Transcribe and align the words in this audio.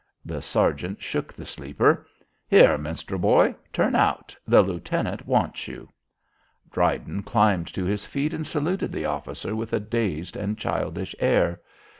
The 0.25 0.41
sergeant 0.41 1.03
shook 1.03 1.31
the 1.31 1.45
sleeper. 1.45 2.07
"Here, 2.47 2.75
Minstrel 2.75 3.19
Boy, 3.19 3.53
turn 3.71 3.93
out. 3.93 4.35
The 4.47 4.63
lieutenant 4.63 5.27
wants 5.27 5.67
you." 5.67 5.89
Dryden 6.71 7.21
climbed 7.21 7.71
to 7.75 7.85
his 7.85 8.03
feet 8.03 8.33
and 8.33 8.47
saluted 8.47 8.91
the 8.91 9.05
officer 9.05 9.55
with 9.55 9.73
a 9.73 9.79
dazed 9.79 10.35
and 10.35 10.57
childish 10.57 11.13
air. 11.19 11.59